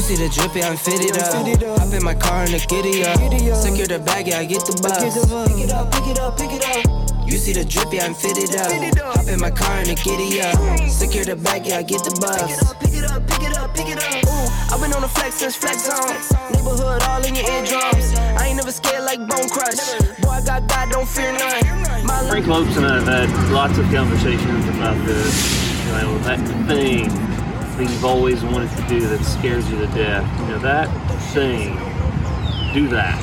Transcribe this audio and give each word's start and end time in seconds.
see 0.00 0.16
the 0.16 0.28
drippy, 0.28 0.62
I'm 0.62 0.76
fitted 0.76 1.18
up. 1.18 1.78
Hop 1.78 1.92
in 1.92 2.02
my 2.02 2.14
car 2.14 2.44
and 2.44 2.54
the 2.54 2.60
giddy 2.68 3.04
up. 3.04 3.18
Secure 3.56 3.86
the 3.86 3.98
bag, 3.98 4.28
yeah, 4.28 4.38
I 4.38 4.44
get 4.44 4.64
the 4.64 4.78
bus. 4.80 4.98
Pick 5.48 5.64
it 5.64 5.72
up, 5.72 5.92
pick 5.92 6.06
it 6.06 6.18
up, 6.18 6.36
pick 6.36 6.52
it 6.52 6.64
up. 6.64 7.28
You 7.28 7.38
see 7.38 7.52
the 7.52 7.64
drippy, 7.64 8.00
I'm 8.00 8.14
fitted 8.14 8.54
up. 8.56 8.72
Hop 9.16 9.28
in 9.28 9.40
my 9.40 9.50
car 9.50 9.78
and 9.78 9.86
the 9.86 9.94
giddy 9.94 10.40
up. 10.40 10.56
Secure 10.88 11.24
the 11.24 11.36
bag, 11.36 11.66
yeah, 11.66 11.78
I 11.78 11.82
get 11.82 12.02
the 12.02 12.14
bus. 12.20 12.38
Pick 12.80 12.94
it 12.94 13.04
up, 13.04 13.26
pick 13.28 13.42
it 13.42 13.56
up, 13.56 13.74
pick 13.74 13.88
it 13.88 13.98
up. 13.98 14.24
Ooh, 14.26 14.74
I've 14.74 14.80
been 14.80 14.92
on 14.94 15.02
the 15.02 15.08
flex 15.08 15.36
since 15.36 15.54
flex 15.54 15.86
zone. 15.86 16.16
Neighborhood 16.50 17.02
all 17.04 17.22
in 17.22 17.34
your 17.34 17.46
eardrums. 17.46 18.14
I 18.40 18.48
ain't 18.48 18.56
never 18.56 18.72
scared 18.72 19.04
like 19.04 19.20
Bone 19.26 19.48
Crush. 19.48 19.78
Boy, 20.22 20.30
I 20.30 20.42
got 20.42 20.66
God, 20.66 20.90
don't 20.90 21.08
fear 21.08 21.32
none. 21.32 22.06
My 22.06 22.26
Frank 22.30 22.46
Lopes 22.46 22.76
and 22.76 22.86
I 22.86 22.98
have 22.98 23.06
had 23.06 23.52
lots 23.52 23.76
of 23.78 23.86
conversations 23.92 24.64
about 24.74 24.96
this. 25.06 25.34
You 25.86 25.92
know, 25.92 26.18
that 26.26 26.38
thing 26.66 27.29
that 27.80 27.90
you've 27.90 28.04
always 28.04 28.42
wanted 28.42 28.70
to 28.76 28.82
do 28.88 29.00
that 29.00 29.24
scares 29.24 29.70
you 29.70 29.78
to 29.78 29.86
death. 29.88 30.40
You 30.40 30.46
know, 30.48 30.58
that 30.58 30.86
thing, 31.32 31.72
do 32.74 32.88
that. 32.88 33.18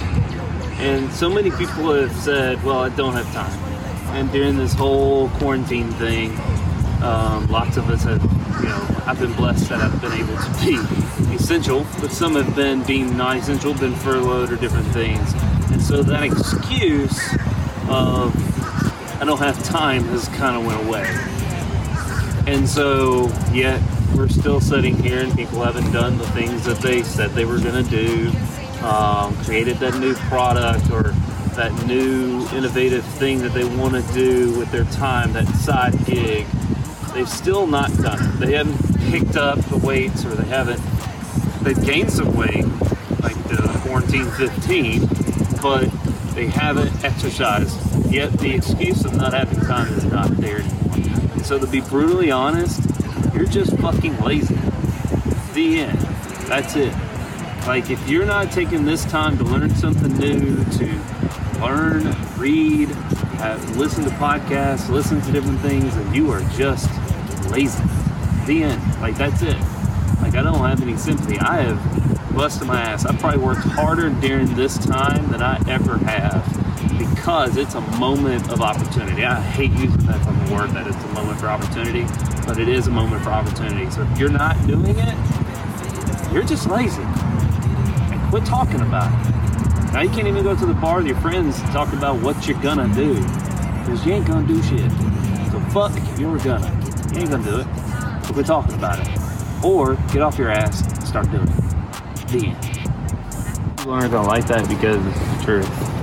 And 0.79 1.11
so 1.11 1.29
many 1.29 1.51
people 1.51 1.93
have 1.93 2.11
said, 2.15 2.63
well, 2.63 2.79
I 2.79 2.89
don't 2.89 3.13
have 3.13 3.31
time. 3.33 3.51
And 4.15 4.31
during 4.31 4.57
this 4.57 4.73
whole 4.73 5.29
quarantine 5.29 5.91
thing, 5.93 6.31
um, 7.03 7.47
lots 7.47 7.77
of 7.77 7.87
us 7.89 8.03
have, 8.03 8.23
you 8.61 8.69
know, 8.69 9.03
I've 9.05 9.19
been 9.19 9.33
blessed 9.33 9.69
that 9.69 9.79
I've 9.79 10.01
been 10.01 10.13
able 10.13 10.35
to 10.35 10.65
be 10.65 11.35
essential, 11.35 11.85
but 11.99 12.11
some 12.11 12.35
have 12.35 12.55
been 12.55 12.81
deemed 12.83 13.15
non 13.15 13.37
essential, 13.37 13.75
been 13.75 13.93
furloughed 13.95 14.51
or 14.51 14.55
different 14.55 14.87
things. 14.87 15.33
And 15.71 15.79
so 15.81 16.01
that 16.01 16.23
excuse 16.23 17.19
of 17.89 18.33
I 19.21 19.25
don't 19.25 19.39
have 19.39 19.63
time 19.63 20.03
has 20.05 20.27
kind 20.29 20.55
of 20.55 20.65
went 20.65 20.87
away. 20.87 21.05
And 22.47 22.67
so, 22.67 23.27
yet 23.51 23.81
we're 24.15 24.27
still 24.27 24.59
sitting 24.59 24.95
here, 24.95 25.21
and 25.21 25.35
people 25.35 25.63
haven't 25.63 25.91
done 25.91 26.17
the 26.17 26.27
things 26.27 26.65
that 26.65 26.77
they 26.79 27.03
said 27.03 27.31
they 27.31 27.45
were 27.45 27.59
going 27.59 27.83
to 27.83 27.89
do, 27.89 28.31
um, 28.85 29.35
created 29.43 29.77
that 29.77 29.99
new 29.99 30.13
product 30.29 30.91
or 30.91 31.13
that 31.55 31.73
new 31.87 32.47
innovative 32.49 33.03
thing 33.03 33.39
that 33.39 33.53
they 33.53 33.65
want 33.65 33.93
to 33.93 34.13
do 34.13 34.57
with 34.57 34.71
their 34.71 34.85
time, 34.85 35.33
that 35.33 35.47
side 35.55 35.93
gig. 36.05 36.45
They've 37.13 37.27
still 37.27 37.65
not 37.65 37.95
done 37.97 38.23
it. 38.23 38.39
They 38.39 38.53
haven't 38.53 38.77
picked 39.11 39.35
up 39.35 39.59
the 39.65 39.77
weights, 39.77 40.23
or 40.25 40.35
they 40.35 40.47
haven't. 40.47 40.81
They've 41.63 41.83
gained 41.83 42.11
some 42.11 42.35
weight, 42.35 42.65
like 43.21 43.41
the 43.45 43.79
quarantine 43.83 44.29
15, 44.31 45.07
but 45.61 45.89
they 46.35 46.47
haven't 46.47 47.03
exercised. 47.03 47.75
Yet 48.11 48.31
the 48.33 48.53
excuse 48.53 49.03
of 49.03 49.15
not 49.15 49.33
having 49.33 49.59
time 49.61 49.91
is 49.93 50.05
not 50.05 50.29
there 50.37 50.59
anymore. 50.59 51.31
And 51.33 51.45
so, 51.45 51.57
to 51.57 51.67
be 51.67 51.81
brutally 51.81 52.29
honest, 52.29 52.86
you're 53.33 53.45
just 53.45 53.77
fucking 53.77 54.17
lazy. 54.19 54.55
The 55.53 55.79
end. 55.81 55.99
That's 56.47 56.75
it. 56.75 56.93
Like, 57.65 57.89
if 57.89 58.07
you're 58.09 58.25
not 58.25 58.51
taking 58.51 58.85
this 58.85 59.03
time 59.05 59.37
to 59.37 59.43
learn 59.43 59.73
something 59.75 60.15
new, 60.17 60.63
to 60.63 60.85
learn, 61.59 62.15
read, 62.37 62.89
have, 63.39 63.77
listen 63.77 64.03
to 64.05 64.09
podcasts, 64.11 64.89
listen 64.89 65.21
to 65.21 65.31
different 65.31 65.59
things, 65.59 65.95
and 65.95 66.15
you 66.15 66.31
are 66.31 66.41
just 66.51 66.89
lazy. 67.49 67.83
The 68.45 68.63
end. 68.63 69.01
Like, 69.01 69.17
that's 69.17 69.41
it. 69.41 69.57
Like, 70.21 70.35
I 70.35 70.43
don't 70.43 70.59
have 70.59 70.81
any 70.81 70.97
sympathy. 70.97 71.37
I 71.39 71.61
have 71.61 72.35
busted 72.35 72.67
my 72.67 72.81
ass. 72.81 73.05
I 73.05 73.15
probably 73.17 73.39
worked 73.39 73.61
harder 73.61 74.09
during 74.09 74.53
this 74.55 74.77
time 74.77 75.29
than 75.29 75.41
I 75.41 75.61
ever 75.67 75.97
have 75.97 76.66
because 76.97 77.57
it's 77.57 77.75
a 77.75 77.81
moment 77.97 78.51
of 78.51 78.61
opportunity. 78.61 79.25
I 79.25 79.41
hate 79.41 79.71
using 79.71 80.05
that 80.05 80.23
the 80.23 80.53
word 80.53 80.71
that 80.71 80.87
it's 80.87 81.03
a 81.03 81.07
moment 81.09 81.39
for 81.39 81.47
opportunity, 81.47 82.05
but 82.45 82.59
it 82.59 82.69
is 82.69 82.87
a 82.87 82.91
moment 82.91 83.23
for 83.23 83.29
opportunity. 83.29 83.89
So 83.91 84.03
if 84.03 84.17
you're 84.17 84.29
not 84.29 84.55
doing 84.67 84.95
it, 84.97 86.33
you're 86.33 86.43
just 86.43 86.67
lazy. 86.67 87.01
And 87.01 88.29
quit 88.29 88.45
talking 88.45 88.81
about 88.81 89.11
it. 89.11 89.93
Now 89.93 90.01
you 90.01 90.09
can't 90.09 90.27
even 90.27 90.43
go 90.43 90.55
to 90.55 90.65
the 90.65 90.73
bar 90.73 90.97
with 90.97 91.07
your 91.07 91.15
friends 91.17 91.59
and 91.59 91.71
talk 91.71 91.91
about 91.93 92.21
what 92.21 92.47
you're 92.47 92.61
gonna 92.61 92.93
do. 92.93 93.15
Because 93.15 94.05
you 94.05 94.13
ain't 94.13 94.27
gonna 94.27 94.47
do 94.47 94.61
shit. 94.63 94.91
So 95.51 95.59
fuck 95.71 95.93
you're 96.19 96.37
gonna. 96.39 96.69
You 97.13 97.21
ain't 97.21 97.29
gonna 97.29 97.43
do 97.43 97.59
it. 97.59 98.25
So 98.25 98.33
quit 98.33 98.45
talking 98.45 98.75
about 98.75 98.99
it. 98.99 99.07
Or 99.63 99.95
get 100.11 100.21
off 100.21 100.37
your 100.37 100.51
ass 100.51 100.81
and 100.81 101.07
start 101.07 101.31
doing 101.31 101.47
it. 101.47 102.27
The 102.27 102.47
end. 102.47 103.77
People 103.77 103.93
aren't 103.93 104.11
gonna 104.11 104.27
like 104.27 104.45
that 104.47 104.67
because 104.67 105.05
it's 105.05 105.19
the 105.19 105.43
truth. 105.43 105.97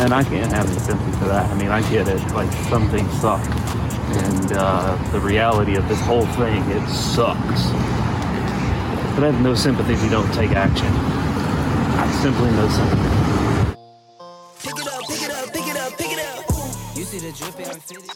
And 0.00 0.14
I 0.14 0.22
can't 0.22 0.52
have 0.52 0.70
any 0.70 0.78
sympathy 0.78 1.12
for 1.18 1.24
that. 1.26 1.50
I 1.50 1.54
mean, 1.54 1.68
I 1.68 1.80
get 1.90 2.08
it. 2.08 2.22
Like, 2.32 2.50
some 2.68 2.88
things 2.88 3.12
suck. 3.20 3.44
And 4.10 4.52
uh, 4.52 4.96
the 5.12 5.20
reality 5.20 5.76
of 5.76 5.88
this 5.88 6.00
whole 6.00 6.26
thing, 6.38 6.62
it 6.70 6.88
sucks. 6.88 7.62
But 9.14 9.24
I 9.24 9.30
have 9.32 9.40
no 9.42 9.54
sympathy 9.54 9.94
if 9.94 10.02
you 10.02 10.10
don't 10.10 10.32
take 10.32 10.52
action. 10.52 10.86
I 10.86 12.10
simply 12.22 12.50
no 12.52 12.68
sympathy. 12.68 13.18
Pick 14.62 14.78
it 14.78 14.88
up, 14.88 15.02
pick 15.08 15.22
it 15.22 15.30
up, 15.30 15.52
pick 15.52 15.66
it 15.66 15.76
up, 15.76 15.98
pick 15.98 16.12
it 16.12 16.20
up. 16.20 16.96
You 16.96 17.04
see 17.04 17.18
the 17.18 17.32
drippy, 17.32 17.64
I'm. 17.64 18.08